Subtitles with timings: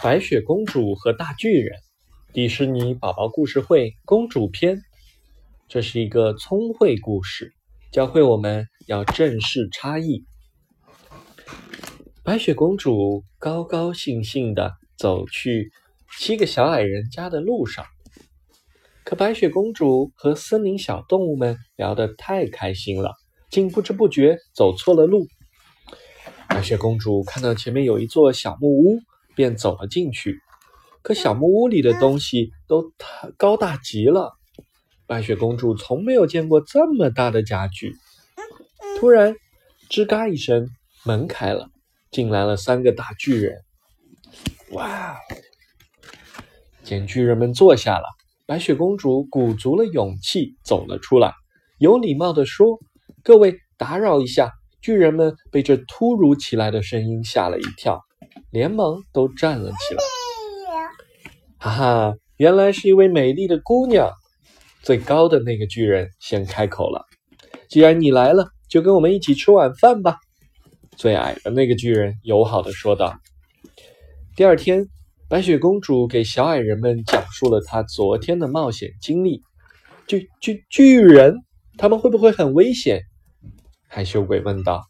[0.00, 1.76] 白雪公主和大巨人，
[2.32, 4.80] 迪士尼宝宝故事会公主篇。
[5.66, 7.52] 这是一个聪慧故事，
[7.90, 10.24] 教会我们要正视差异。
[12.22, 15.72] 白雪公主高高兴兴地走去
[16.16, 17.84] 七个小矮人家的路上，
[19.04, 23.16] 可白雪公主和森林小动物们聊得太开心了，
[23.50, 25.26] 竟不知不觉走错了路。
[26.48, 29.00] 白雪公主看到前面有一座小木屋。
[29.38, 30.40] 便走了进去，
[31.00, 34.32] 可小木屋里的东西都太高大极了。
[35.06, 37.94] 白雪公主从没有见过这么大的家具。
[38.98, 39.36] 突然，
[39.88, 40.68] 吱嘎一声，
[41.04, 41.68] 门开了，
[42.10, 43.60] 进来了三个大巨人。
[44.72, 45.16] 哇！
[46.82, 48.06] 见巨人们坐下了，
[48.44, 51.32] 白雪公主鼓足了勇气走了出来，
[51.78, 52.80] 有礼貌地说
[53.22, 54.50] ：“各位，打扰一下。”
[54.82, 58.00] 巨人们被这突如其来的声音吓了一跳。
[58.50, 60.02] 连忙都站了起来。
[61.58, 64.10] 哈哈，原来是一位美丽的姑娘。
[64.82, 67.04] 最高的那个巨人先开口了
[67.68, 70.16] ：“既然你来了，就跟我们一起吃晚饭吧。”
[70.96, 73.18] 最矮的那个巨人友好的说道。
[74.34, 74.86] 第二天，
[75.28, 79.42] 白雪公主给小矮人们讲述了她昨天的冒险经历。
[80.06, 81.36] 巨巨巨人，
[81.76, 83.02] 他们会不会很危险？
[83.88, 84.86] 害羞鬼问道。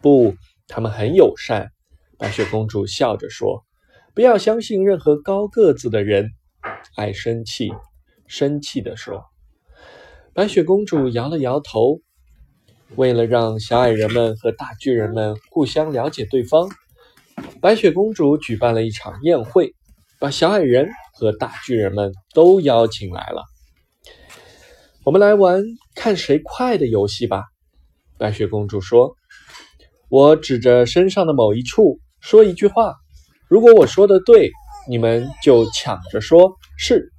[0.00, 0.36] 不，
[0.68, 1.72] 他们很友善。
[2.18, 3.64] 白雪公主笑着说
[4.12, 6.32] ：“不要相信任何高个子的人，
[6.96, 7.70] 爱生气。”
[8.26, 9.22] 生气地说。
[10.34, 12.00] 白雪公主摇了摇头。
[12.96, 16.68] 为了让小矮人们和大巨人们互相了解对方，
[17.60, 19.72] 白雪公主举办了一场宴会，
[20.18, 23.44] 把小矮人和大巨人们都邀请来了。
[25.04, 25.62] 我们来玩
[25.94, 27.44] 看谁快的游戏吧。”
[28.18, 29.14] 白雪公主说。
[30.10, 32.00] 我指着身上的某一处。
[32.20, 32.94] 说一句话，
[33.48, 34.50] 如果我说的对，
[34.88, 37.12] 你们就抢着说是。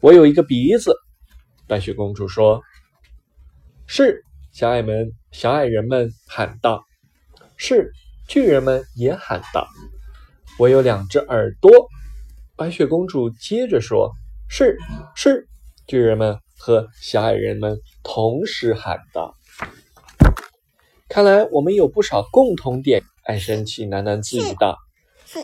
[0.00, 0.94] 我有一个鼻子，
[1.66, 2.62] 白雪公主说。
[3.86, 4.22] 是，
[4.52, 6.84] 小矮们、小矮人们喊道。
[7.56, 7.90] 是，
[8.28, 9.66] 巨人们也喊道。
[10.58, 11.70] 我有两只耳朵，
[12.56, 14.12] 白雪公主接着说。
[14.48, 14.78] 是，
[15.16, 15.48] 是，
[15.86, 19.34] 巨人们和小矮人们同时喊道。
[21.08, 23.02] 看来我们有不少共同点。
[23.28, 24.78] 爱生气喃喃自语道：“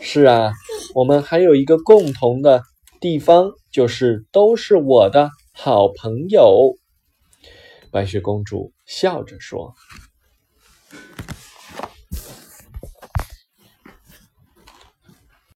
[0.01, 0.53] 是啊，
[0.95, 2.63] 我们还有一个共同的
[2.99, 6.73] 地方，就是都是我的好朋友。”
[7.93, 9.75] 白雪公主笑着说。